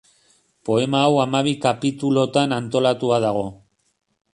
[0.69, 3.51] Poema hau hamabi kapitulutan antolatua dago.